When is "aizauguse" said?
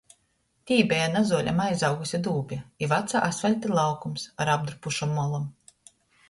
1.65-2.19